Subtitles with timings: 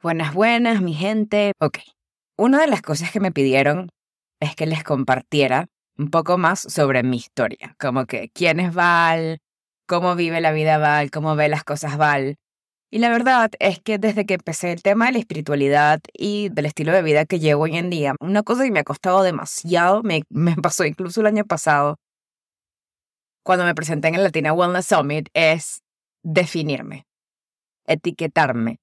[0.00, 1.54] Buenas, buenas, mi gente.
[1.58, 1.78] Ok.
[2.36, 3.88] Una de las cosas que me pidieron
[4.38, 5.66] es que les compartiera
[5.96, 9.40] un poco más sobre mi historia, como que quién es Val,
[9.88, 12.36] cómo vive la vida Val, cómo ve las cosas Val.
[12.92, 16.66] Y la verdad es que desde que empecé el tema de la espiritualidad y del
[16.66, 20.04] estilo de vida que llevo hoy en día, una cosa que me ha costado demasiado,
[20.04, 21.96] me, me pasó incluso el año pasado,
[23.42, 25.82] cuando me presenté en el Latina Wellness Summit, es
[26.22, 27.04] definirme,
[27.84, 28.78] etiquetarme,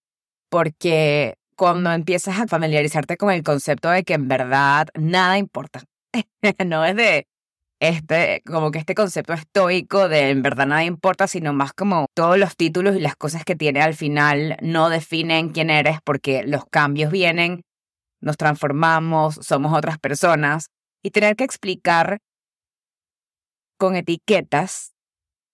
[0.55, 5.83] porque cuando empiezas a familiarizarte con el concepto de que en verdad nada importa,
[6.65, 7.27] no es de
[7.81, 12.37] este, como que este concepto estoico de en verdad nada importa, sino más como todos
[12.37, 16.63] los títulos y las cosas que tiene al final no definen quién eres porque los
[16.71, 17.63] cambios vienen,
[18.21, 20.67] nos transformamos, somos otras personas
[21.03, 22.19] y tener que explicar
[23.77, 24.94] con etiquetas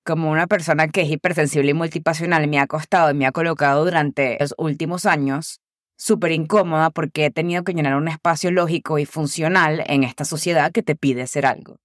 [0.03, 3.83] como una persona que es hipersensible y multipasional me ha costado y me ha colocado
[3.85, 5.59] durante los últimos años
[5.97, 10.71] súper incómoda porque he tenido que llenar un espacio lógico y funcional en esta sociedad
[10.71, 11.77] que te pide ser algo.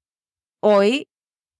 [0.61, 1.09] Hoy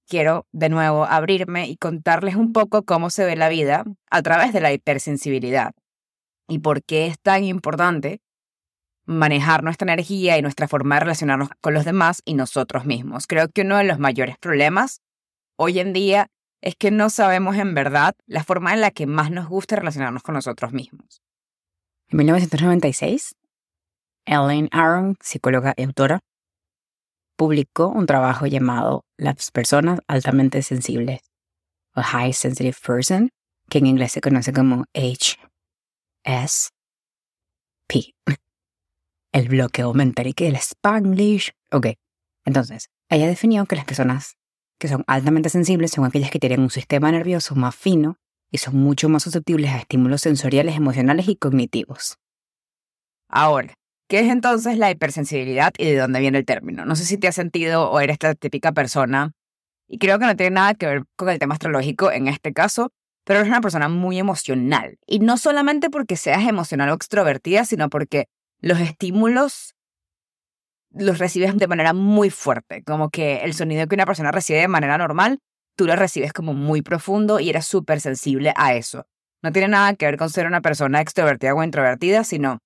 [0.09, 4.53] quiero de nuevo abrirme y contarles un poco cómo se ve la vida a través
[4.53, 5.73] de la hipersensibilidad
[6.49, 8.21] y por qué es tan importante
[9.05, 13.27] manejar nuestra energía y nuestra forma de relacionarnos con los demás y nosotros mismos.
[13.27, 15.01] Creo que uno de los mayores problemas
[15.57, 16.29] hoy en día
[16.67, 20.25] es que no sabemos en verdad la forma en la que más nos gusta relacionarnos
[20.25, 21.23] con nosotros mismos.
[22.09, 23.37] En 1996,
[24.25, 26.19] Elaine Aron, psicóloga y autora,
[27.37, 31.21] publicó un trabajo llamado Las personas altamente sensibles,
[31.95, 33.31] a High Sensitive Person,
[33.71, 35.39] que en inglés se conoce como HSP.
[39.31, 41.53] El bloqueo mental y que el Spanglish.
[41.71, 41.87] Ok,
[42.45, 44.37] entonces, ella definió que las personas
[44.79, 48.19] que son altamente sensibles son aquellas que tienen un sistema nervioso más fino
[48.51, 52.19] y son mucho más susceptibles a estímulos sensoriales, emocionales y cognitivos.
[53.29, 53.75] Ahora,
[54.09, 56.85] ¿qué es entonces la hipersensibilidad y de dónde viene el término?
[56.85, 59.33] No sé si te has sentido o eres la típica persona,
[59.89, 62.93] y creo que no tiene nada que ver con el tema astrológico en este caso,
[63.25, 64.99] pero eres una persona muy emocional.
[65.07, 68.27] Y no solamente porque seas emocional o extrovertida, sino porque
[68.61, 69.75] los estímulos
[70.99, 74.69] los recibes de manera muy fuerte, como que el sonido que una persona recibe de
[74.69, 75.39] manera normal,
[75.77, 79.07] tú lo recibes como muy profundo y eres súper sensible a eso.
[79.43, 82.59] No tiene nada que ver con ser una persona extrovertida o introvertida, sino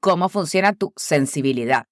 [0.00, 1.86] cómo funciona tu sensibilidad.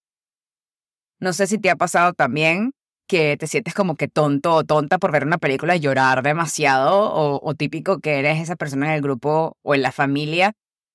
[1.19, 2.73] No sé si te ha pasado también
[3.07, 7.13] que te sientes como que tonto o tonta por ver una película y llorar demasiado,
[7.13, 10.53] o, o típico que eres esa persona en el grupo o en la familia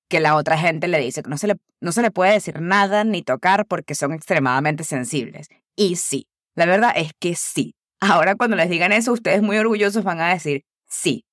[0.08, 2.60] que la otra gente le dice que no se le, no se le puede decir
[2.60, 5.48] nada ni tocar porque son extremadamente sensibles.
[5.74, 7.74] Y sí, la verdad es que sí.
[8.00, 11.24] Ahora cuando les digan eso, ustedes muy orgullosos van a decir sí.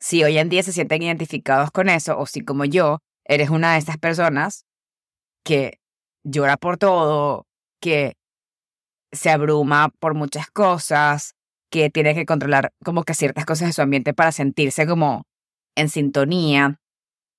[0.00, 3.72] Si hoy en día se sienten identificados con eso, o si como yo, eres una
[3.72, 4.64] de esas personas
[5.44, 5.78] que
[6.24, 7.46] llora por todo,
[7.80, 8.14] que
[9.12, 11.34] se abruma por muchas cosas,
[11.70, 15.24] que tiene que controlar como que ciertas cosas de su ambiente para sentirse como
[15.74, 16.80] en sintonía,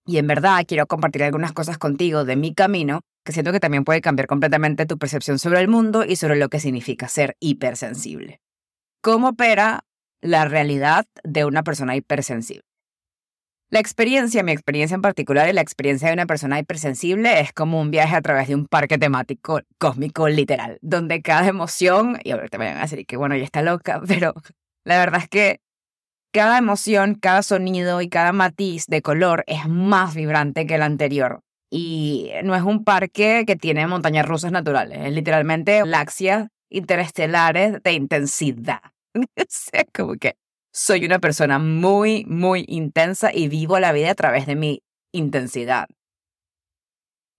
[0.05, 3.85] y en verdad quiero compartir algunas cosas contigo de mi camino que siento que también
[3.85, 8.41] puede cambiar completamente tu percepción sobre el mundo y sobre lo que significa ser hipersensible.
[9.01, 9.85] ¿Cómo opera
[10.21, 12.63] la realidad de una persona hipersensible?
[13.69, 17.81] La experiencia, mi experiencia en particular y la experiencia de una persona hipersensible es como
[17.81, 22.59] un viaje a través de un parque temático cósmico literal, donde cada emoción, y ahorita
[22.59, 24.35] me van a decir que bueno, ya está loca, pero
[24.83, 25.62] la verdad es que
[26.33, 31.41] cada emoción, cada sonido y cada matiz de color es más vibrante que el anterior.
[31.69, 37.93] Y no es un parque que tiene montañas rusas naturales, es literalmente galaxias interestelares de
[37.93, 38.81] intensidad.
[39.15, 39.23] o
[39.93, 40.35] como que
[40.71, 45.87] soy una persona muy, muy intensa y vivo la vida a través de mi intensidad.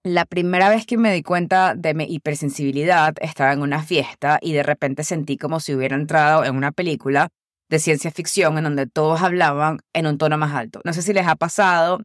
[0.04, 4.52] La primera vez que me di cuenta de mi hipersensibilidad estaba en una fiesta y
[4.52, 7.30] de repente sentí como si hubiera entrado en una película
[7.74, 10.80] de ciencia ficción en donde todos hablaban en un tono más alto.
[10.84, 12.00] No sé si les ha pasado.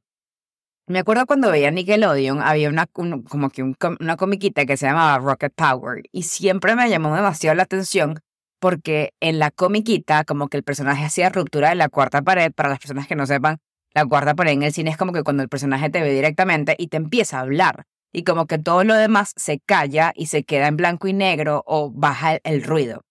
[0.87, 5.53] Me acuerdo cuando veía Nickelodeon, había una, como que una comiquita que se llamaba Rocket
[5.53, 8.19] Power y siempre me llamó demasiado la atención
[8.59, 12.69] porque en la comiquita como que el personaje hacía ruptura de la cuarta pared, para
[12.69, 13.59] las personas que no sepan,
[13.93, 16.75] la cuarta pared en el cine es como que cuando el personaje te ve directamente
[16.79, 20.43] y te empieza a hablar y como que todo lo demás se calla y se
[20.43, 23.03] queda en blanco y negro o baja el ruido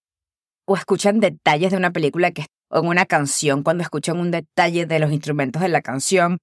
[0.68, 4.86] o escuchan detalles de una película que o en una canción, cuando escuchan un detalle
[4.86, 6.38] de los instrumentos de la canción.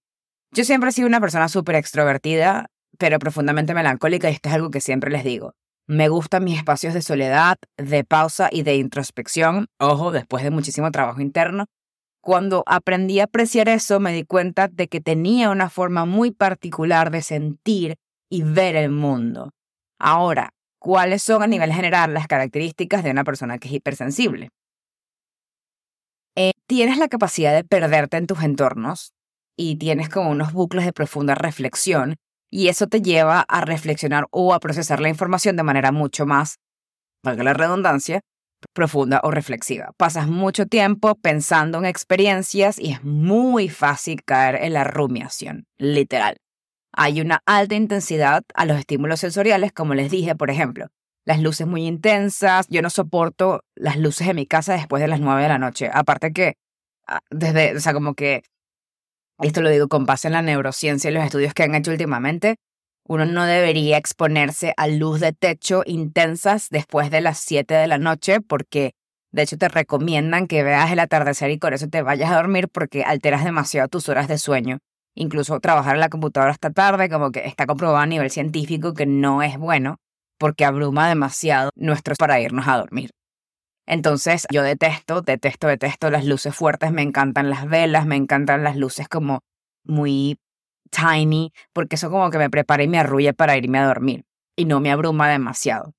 [0.51, 2.67] Yo siempre he sido una persona súper extrovertida,
[2.97, 5.53] pero profundamente melancólica y esto es algo que siempre les digo.
[5.87, 10.91] Me gustan mis espacios de soledad, de pausa y de introspección, ojo, después de muchísimo
[10.91, 11.65] trabajo interno,
[12.21, 17.11] Cuando aprendí a apreciar eso, me di cuenta de que tenía una forma muy particular
[17.11, 17.97] de sentir
[18.31, 19.51] y ver el mundo.
[19.99, 20.49] Ahora,
[20.79, 24.49] ¿cuáles son a nivel general las características de una persona que es hipersensible?
[26.67, 29.13] Tienes la capacidad de perderte en tus entornos
[29.55, 32.15] y tienes como unos bucles de profunda reflexión
[32.51, 36.57] y eso te lleva a reflexionar o a procesar la información de manera mucho más,
[37.23, 38.21] valga la redundancia,
[38.73, 39.91] profunda o reflexiva.
[39.97, 46.37] Pasas mucho tiempo pensando en experiencias y es muy fácil caer en la rumiación, literal.
[46.93, 50.87] Hay una alta intensidad a los estímulos sensoriales, como les dije, por ejemplo,
[51.25, 52.67] las luces muy intensas.
[52.69, 55.89] Yo no soporto las luces en mi casa después de las nueve de la noche.
[55.91, 56.55] Aparte que,
[57.07, 58.43] ah, desde, o sea, como que,
[59.39, 62.55] esto lo digo con base en la neurociencia y los estudios que han hecho últimamente,
[63.07, 67.97] uno no debería exponerse a luz de techo intensas después de las 7 de la
[67.97, 68.93] noche porque
[69.31, 72.69] de hecho te recomiendan que veas el atardecer y con eso te vayas a dormir
[72.69, 74.79] porque alteras demasiado tus horas de sueño.
[75.13, 79.05] Incluso trabajar en la computadora hasta tarde, como que está comprobado a nivel científico que
[79.05, 79.97] no es bueno
[80.37, 83.11] porque abruma demasiado nuestros para irnos a dormir.
[83.87, 88.75] Entonces yo detesto, detesto, detesto las luces fuertes, me encantan las velas, me encantan las
[88.77, 89.41] luces como
[89.83, 90.39] muy
[90.89, 94.65] tiny, porque eso como que me prepara y me arrulla para irme a dormir y
[94.65, 95.93] no me abruma demasiado.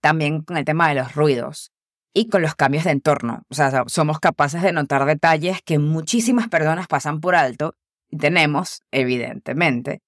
[0.00, 1.70] También con el tema de los ruidos
[2.14, 3.42] y con los cambios de entorno.
[3.48, 7.74] O sea, somos capaces de notar detalles que muchísimas personas pasan por alto
[8.10, 10.00] y tenemos, evidentemente,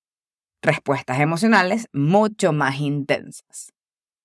[0.65, 3.73] respuestas emocionales mucho más intensas.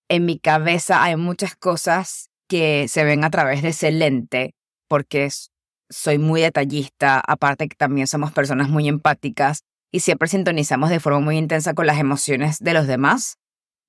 [0.10, 4.56] En mi cabeza hay muchas cosas que se ven a través de ese lente
[4.88, 5.30] porque
[5.90, 11.20] soy muy detallista, aparte que también somos personas muy empáticas y siempre sintonizamos de forma
[11.20, 13.38] muy intensa con las emociones de los demás,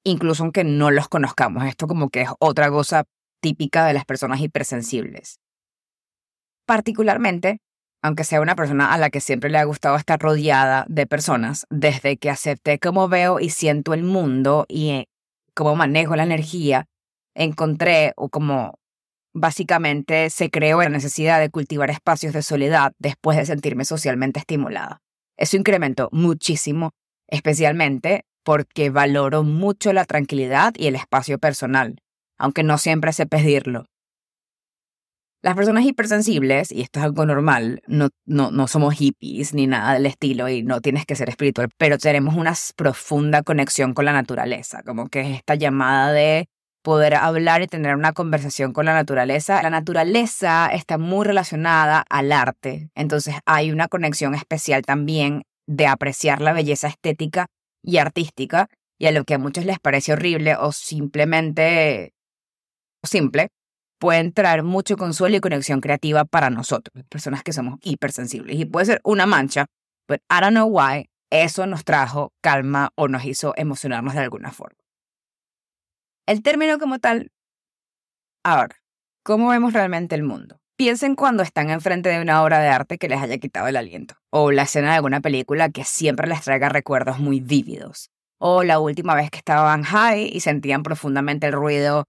[0.04, 1.64] incluso aunque no los conozcamos.
[1.64, 3.04] Esto como que es otra cosa
[3.40, 5.40] típica de las personas hipersensibles.
[6.66, 7.60] Particularmente,
[8.02, 11.66] aunque sea una persona a la que siempre le ha gustado estar rodeada de personas,
[11.70, 15.08] desde que acepté cómo veo y siento el mundo y eh,
[15.54, 16.86] cómo manejo la energía,
[17.34, 18.78] encontré o como
[19.32, 25.00] básicamente se creó la necesidad de cultivar espacios de soledad después de sentirme socialmente estimulada.
[25.36, 26.90] Eso incrementó muchísimo,
[27.28, 32.00] especialmente porque valoro mucho la tranquilidad y el espacio personal,
[32.38, 33.86] aunque no siempre sé pedirlo.
[35.42, 39.94] Las personas hipersensibles, y esto es algo normal, no, no, no somos hippies ni nada
[39.94, 44.12] del estilo y no tienes que ser espiritual, pero tenemos una profunda conexión con la
[44.12, 46.50] naturaleza, como que es esta llamada de
[46.82, 49.62] poder hablar y tener una conversación con la naturaleza.
[49.62, 56.42] La naturaleza está muy relacionada al arte, entonces hay una conexión especial también de apreciar
[56.42, 57.46] la belleza estética
[57.82, 62.12] y artística y a lo que a muchos les parece horrible o simplemente
[63.02, 63.48] simple,
[64.00, 68.58] pueden traer mucho consuelo y conexión creativa para nosotros, personas que somos hipersensibles.
[68.58, 69.66] Y puede ser una mancha,
[70.06, 74.50] pero I don't know why, eso nos trajo calma o nos hizo emocionarnos de alguna
[74.52, 74.78] forma.
[76.26, 77.30] El término como tal,
[78.42, 78.76] ahora,
[79.22, 80.56] ¿cómo vemos realmente el mundo?
[80.76, 84.14] Piensen cuando están enfrente de una obra de arte que les haya quitado el aliento,
[84.30, 88.08] o la escena de alguna película que siempre les traiga recuerdos muy vívidos,
[88.38, 92.06] o la última vez que estaban high y sentían profundamente el ruido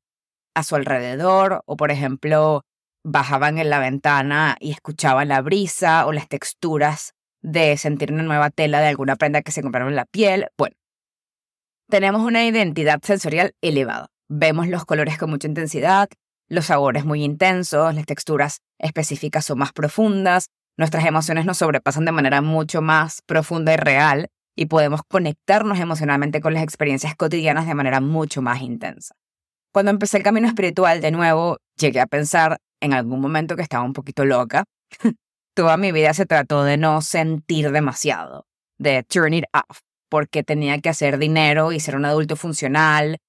[0.53, 2.63] a su alrededor, o por ejemplo,
[3.03, 8.49] bajaban en la ventana y escuchaban la brisa o las texturas de sentir una nueva
[8.49, 10.47] tela de alguna prenda que se compraron en la piel.
[10.57, 10.75] Bueno,
[11.89, 14.07] tenemos una identidad sensorial elevada.
[14.29, 16.09] Vemos los colores con mucha intensidad,
[16.47, 20.47] los sabores muy intensos, las texturas específicas son más profundas,
[20.77, 26.41] nuestras emociones nos sobrepasan de manera mucho más profunda y real y podemos conectarnos emocionalmente
[26.41, 29.15] con las experiencias cotidianas de manera mucho más intensa.
[29.73, 33.83] Cuando empecé el camino espiritual, de nuevo, llegué a pensar en algún momento que estaba
[33.83, 34.65] un poquito loca.
[35.55, 38.45] Toda mi vida se trató de no sentir demasiado,
[38.77, 39.79] de turn it off
[40.11, 43.19] porque tenía que hacer dinero y ser un adulto funcional.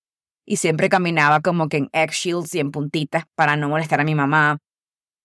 [0.44, 4.16] Y siempre caminaba como que en eggshells y en puntitas para no molestar a mi
[4.16, 4.58] mamá.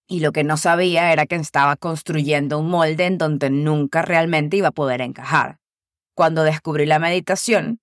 [0.08, 4.58] Y lo que no sabía era que estaba construyendo un molde en donde nunca realmente
[4.58, 5.58] iba a poder encajar.
[6.16, 7.80] Cuando descubrí la meditación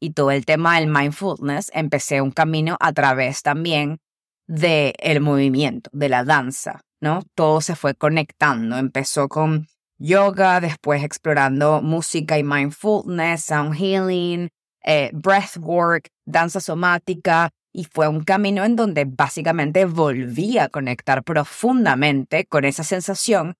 [0.00, 3.98] y todo el tema del mindfulness, empecé un camino a través también
[4.46, 7.22] del el movimiento, de la danza, ¿no?
[7.34, 8.78] Todo se fue conectando.
[8.78, 14.48] Empezó con yoga, después explorando música y mindfulness, sound healing,
[14.82, 22.46] eh, breathwork, danza somática, y fue un camino en donde básicamente volví a conectar profundamente
[22.46, 23.54] con esa sensación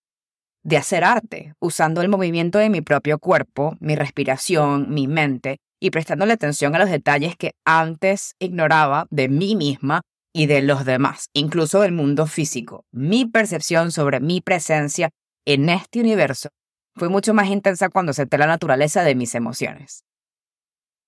[0.63, 5.91] de hacer arte, usando el movimiento de mi propio cuerpo, mi respiración, mi mente, y
[5.91, 11.31] prestándole atención a los detalles que antes ignoraba de mí misma y de los demás,
[11.33, 12.85] incluso del mundo físico.
[12.93, 15.11] Mi percepción sobre mi presencia
[15.47, 16.51] en este universo
[16.95, 20.05] fue mucho más intensa cuando acepté la naturaleza de mis emociones.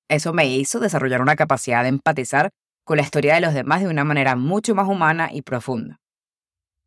[0.09, 2.51] Eso me hizo desarrollar una capacidad de empatizar
[2.85, 6.01] con la historia de los demás de una manera mucho más humana y profunda.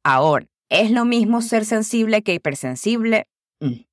[0.03, 3.27] Ahora, ¿es lo mismo ser sensible que hipersensible?
[3.61, 3.85] Mm.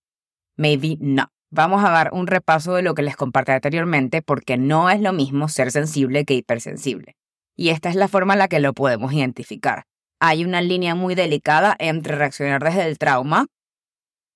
[0.57, 1.29] Maybe no.
[1.55, 5.13] Vamos a dar un repaso de lo que les compartí anteriormente porque no es lo
[5.13, 7.15] mismo ser sensible que hipersensible.
[7.55, 9.85] Y esta es la forma en la que lo podemos identificar.
[10.19, 13.49] Hay una línea muy delicada entre reaccionar desde el trauma,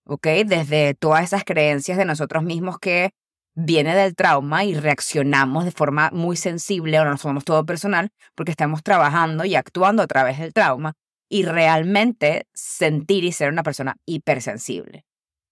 [0.05, 0.27] ¿ok?
[0.45, 3.13] Desde todas esas creencias de nosotros mismos que
[3.55, 8.51] viene del trauma y reaccionamos de forma muy sensible o no somos todo personal porque
[8.51, 10.93] estamos trabajando y actuando a través del trauma
[11.31, 15.07] y realmente sentir y ser una persona hipersensible.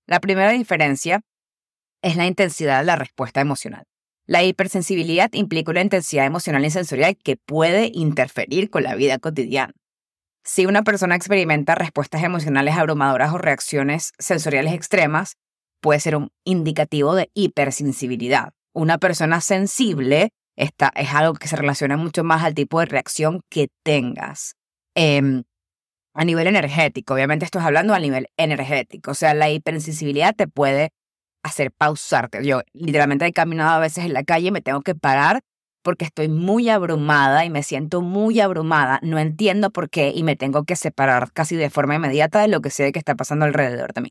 [0.07, 1.23] La primera diferencia
[2.05, 3.87] es la intensidad de la respuesta emocional.
[4.27, 9.73] La hipersensibilidad implica una intensidad emocional y sensorial que puede interferir con la vida cotidiana.
[10.45, 15.37] Si una persona experimenta respuestas emocionales abrumadoras o reacciones sensoriales extremas,
[15.81, 18.53] puede ser un indicativo de hipersensibilidad.
[18.75, 23.41] Una persona sensible está, es algo que se relaciona mucho más al tipo de reacción
[23.49, 24.57] que tengas.
[24.95, 25.45] Em,
[26.13, 30.47] a nivel energético, obviamente esto es hablando a nivel energético, o sea, la hipersensibilidad te
[30.47, 30.91] puede
[31.45, 32.45] hacer pausarte.
[32.45, 35.43] Yo literalmente he caminado a veces en la calle y me tengo que parar
[35.83, 40.35] porque estoy muy abrumada y me siento muy abrumada, no entiendo por qué y me
[40.35, 43.93] tengo que separar casi de forma inmediata de lo que sé que está pasando alrededor
[43.93, 44.09] de mí.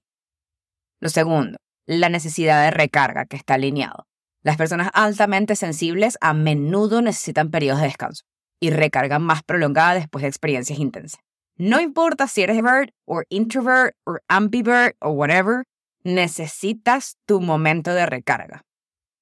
[1.02, 4.06] Lo segundo, la necesidad de recarga que está alineado.
[4.44, 8.24] Las personas altamente sensibles a menudo necesitan periodos de descanso
[8.62, 11.22] y recargan más prolongada después de experiencias intensas.
[11.58, 15.64] No importa si eres bird o introvert o ambivert o whatever,
[16.04, 18.64] necesitas tu momento de recarga.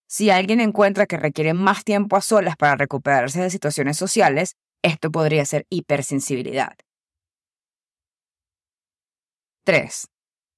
[0.07, 5.11] Si alguien encuentra que requiere más tiempo a solas para recuperarse de situaciones sociales, esto
[5.11, 6.75] podría ser hipersensibilidad.
[9.63, 10.07] 3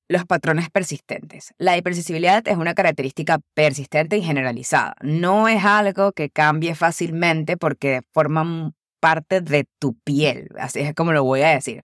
[0.09, 1.53] los patrones persistentes.
[1.57, 4.95] La hipersensibilidad es una característica persistente y generalizada.
[5.01, 11.11] No es algo que cambie fácilmente porque forman parte de tu piel, así es como
[11.11, 11.83] lo voy a decir.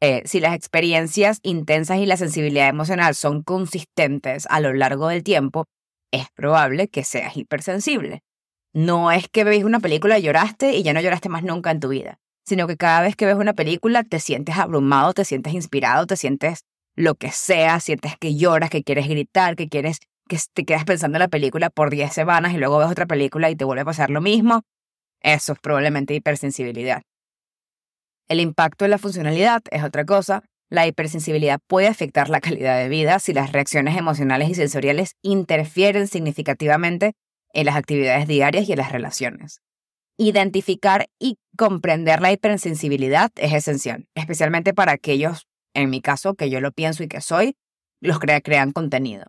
[0.00, 5.22] Eh, si las experiencias intensas y la sensibilidad emocional son consistentes a lo largo del
[5.22, 5.66] tiempo,
[6.12, 8.22] es probable que seas hipersensible.
[8.72, 11.80] No es que veis una película y lloraste y ya no lloraste más nunca en
[11.80, 15.54] tu vida, sino que cada vez que ves una película te sientes abrumado, te sientes
[15.54, 16.64] inspirado, te sientes
[16.96, 21.16] lo que sea, sientes que lloras, que quieres gritar, que quieres que te quedas pensando
[21.16, 23.84] en la película por 10 semanas y luego ves otra película y te vuelve a
[23.84, 24.62] pasar lo mismo,
[25.20, 27.02] eso es probablemente hipersensibilidad.
[28.28, 30.42] El impacto en la funcionalidad es otra cosa.
[30.70, 36.08] La hipersensibilidad puede afectar la calidad de vida si las reacciones emocionales y sensoriales interfieren
[36.08, 37.12] significativamente
[37.52, 39.60] en las actividades diarias y en las relaciones.
[40.16, 46.60] Identificar y comprender la hipersensibilidad es esencial, especialmente para aquellos en mi caso, que yo
[46.60, 47.56] lo pienso y que soy,
[48.00, 49.26] los crea, crean contenido.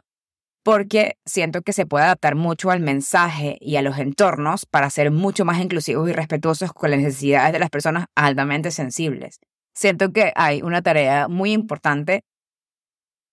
[0.66, 5.12] Porque siento que se puede adaptar mucho al mensaje y a los entornos para ser
[5.12, 9.40] mucho más inclusivos y respetuosos con las necesidades de las personas altamente sensibles.
[9.76, 12.24] Siento que hay una tarea muy importante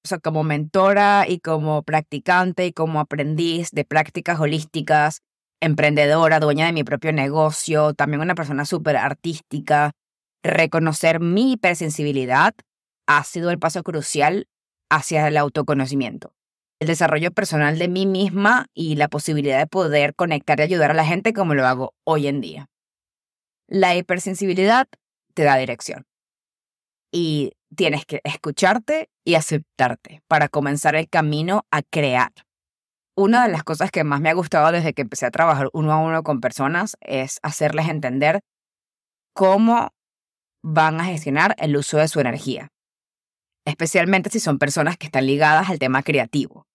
[0.04, 5.22] o como mentora y como practicante y como aprendiz de prácticas holísticas,
[5.58, 9.92] emprendedora, dueña de mi propio negocio, también una persona súper artística,
[10.42, 12.52] reconocer mi hipersensibilidad
[13.06, 14.48] ha sido el paso crucial
[14.90, 16.34] hacia el autoconocimiento.
[16.82, 20.94] El desarrollo personal de mí misma y la posibilidad de poder conectar y ayudar a
[20.94, 22.70] la gente como lo hago hoy en día.
[23.68, 24.88] La hipersensibilidad
[25.34, 26.08] te da dirección
[27.12, 32.32] y tienes que escucharte y aceptarte para comenzar el camino a crear.
[33.14, 35.92] Una de las cosas que más me ha gustado desde que empecé a trabajar uno
[35.92, 38.40] a uno con personas es hacerles entender
[39.34, 39.90] cómo
[40.64, 42.72] van a gestionar el uso de su energía
[43.64, 46.66] especialmente si son personas que están ligadas al tema creativo,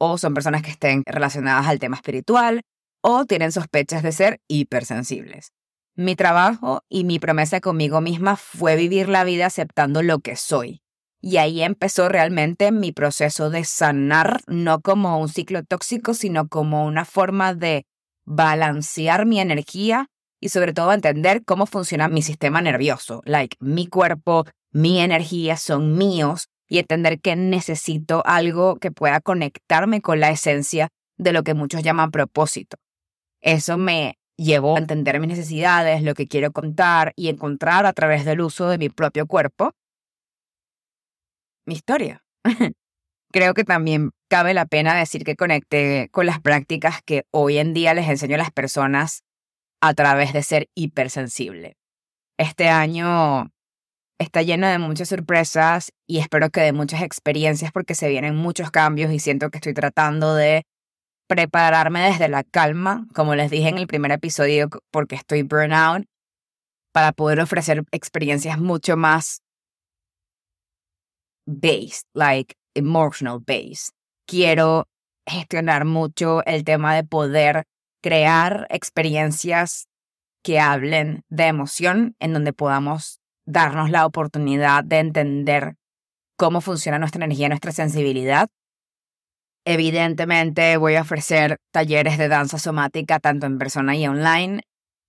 [0.00, 2.62] o son personas que estén relacionadas al tema espiritual,
[3.02, 5.52] o tienen sospechas de ser hipersensibles.
[5.94, 10.80] Mi trabajo y mi promesa conmigo misma fue vivir la vida aceptando lo que soy.
[11.20, 16.86] Y ahí empezó realmente mi proceso de sanar, no como un ciclo tóxico, sino como
[16.86, 17.84] una forma de
[18.24, 20.06] balancear mi energía
[20.40, 25.98] y sobre todo entender cómo funciona mi sistema nervioso, like mi cuerpo, mi energía son
[25.98, 31.52] míos y entender que necesito algo que pueda conectarme con la esencia de lo que
[31.52, 32.78] muchos llaman propósito.
[33.42, 38.24] Eso me llevó a entender mis necesidades, lo que quiero contar y encontrar a través
[38.24, 39.72] del uso de mi propio cuerpo
[41.66, 42.22] mi historia.
[43.32, 47.74] Creo que también cabe la pena decir que conecté con las prácticas que hoy en
[47.74, 49.22] día les enseño a las personas
[49.80, 51.76] a través de ser hipersensible.
[52.38, 53.50] Este año
[54.20, 58.70] está lleno de muchas sorpresas y espero que de muchas experiencias porque se vienen muchos
[58.70, 60.66] cambios y siento que estoy tratando de
[61.26, 66.04] prepararme desde la calma, como les dije en el primer episodio, porque estoy burnout,
[66.92, 69.42] para poder ofrecer experiencias mucho más
[71.46, 73.94] based, like emotional based.
[74.26, 74.86] Quiero
[75.26, 77.64] gestionar mucho el tema de poder
[78.02, 79.86] crear experiencias
[80.42, 83.19] que hablen de emoción, en donde podamos
[83.50, 85.74] darnos la oportunidad de entender
[86.36, 88.48] cómo funciona nuestra energía, nuestra sensibilidad.
[89.66, 94.62] Evidentemente voy a ofrecer talleres de danza somática tanto en persona y online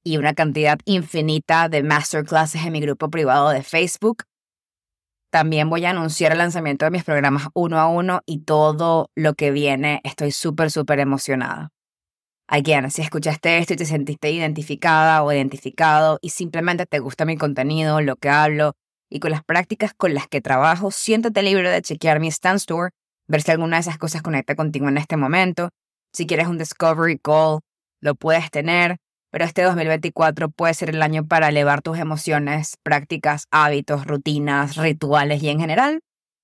[0.04, 4.24] y una cantidad infinita de masterclasses en mi grupo privado de Facebook.
[5.32, 9.34] También voy a anunciar el lanzamiento de mis programas uno a uno y todo lo
[9.36, 10.02] que viene.
[10.04, 11.72] Estoy súper, súper emocionada.
[12.54, 17.38] Again, si escuchaste esto y te sentiste identificada o identificado y simplemente te gusta mi
[17.38, 18.74] contenido, lo que hablo
[19.10, 22.92] y con las prácticas con las que trabajo, siéntate libre de chequear mi Stand Store,
[23.30, 25.70] ver si alguna de esas cosas conecta contigo en este momento.
[26.12, 27.62] Si quieres un Discovery Call,
[28.02, 28.98] lo puedes tener,
[29.32, 35.42] pero este 2024 puede ser el año para elevar tus emociones, prácticas, hábitos, rutinas, rituales
[35.42, 36.02] y en general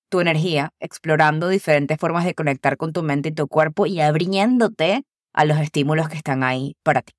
[0.09, 5.03] tu energía, explorando diferentes formas de conectar con tu mente y tu cuerpo y abriéndote
[5.37, 7.13] a los estímulos que están ahí para ti.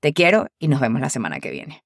[0.00, 1.82] Te quiero y nos vemos la semana que viene.